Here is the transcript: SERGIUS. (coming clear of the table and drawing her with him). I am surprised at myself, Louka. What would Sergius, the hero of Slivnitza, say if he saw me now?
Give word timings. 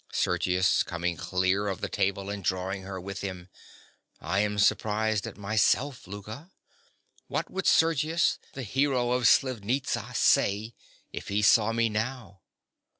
SERGIUS. 0.11 0.81
(coming 0.81 1.15
clear 1.15 1.67
of 1.67 1.79
the 1.79 1.87
table 1.87 2.31
and 2.31 2.43
drawing 2.43 2.81
her 2.81 2.99
with 2.99 3.21
him). 3.21 3.49
I 4.19 4.39
am 4.39 4.57
surprised 4.57 5.27
at 5.27 5.37
myself, 5.37 6.05
Louka. 6.07 6.49
What 7.27 7.51
would 7.51 7.67
Sergius, 7.67 8.39
the 8.53 8.63
hero 8.63 9.11
of 9.11 9.25
Slivnitza, 9.27 10.15
say 10.15 10.73
if 11.11 11.27
he 11.27 11.43
saw 11.43 11.71
me 11.71 11.87
now? 11.87 12.41